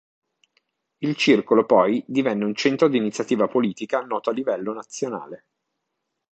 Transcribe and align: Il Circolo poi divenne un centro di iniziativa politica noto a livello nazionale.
Il 1.03 1.15
Circolo 1.15 1.63
poi 1.63 2.03
divenne 2.07 2.43
un 2.43 2.55
centro 2.55 2.87
di 2.87 2.97
iniziativa 2.97 3.47
politica 3.47 3.99
noto 4.01 4.31
a 4.31 4.33
livello 4.33 4.73
nazionale. 4.73 5.45